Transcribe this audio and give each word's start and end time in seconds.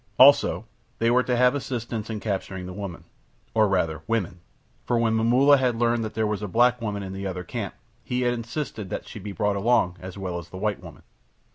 Also, 0.17 0.65
they 0.97 1.11
were 1.11 1.21
to 1.21 1.37
have 1.37 1.53
assistance 1.53 2.09
in 2.09 2.19
capturing 2.19 2.65
the 2.65 2.73
woman, 2.73 3.03
or 3.53 3.67
rather 3.67 4.01
women, 4.07 4.39
for 4.83 4.97
when 4.97 5.13
Momulla 5.13 5.57
had 5.57 5.75
learned 5.75 6.03
that 6.03 6.15
there 6.15 6.25
was 6.25 6.41
a 6.41 6.47
black 6.47 6.81
woman 6.81 7.03
in 7.03 7.13
the 7.13 7.27
other 7.27 7.43
camp 7.43 7.75
he 8.03 8.21
had 8.21 8.33
insisted 8.33 8.89
that 8.89 9.07
she 9.07 9.19
be 9.19 9.31
brought 9.31 9.55
along 9.55 9.97
as 9.99 10.17
well 10.17 10.39
as 10.39 10.49
the 10.49 10.57
white 10.57 10.81
woman. 10.81 11.03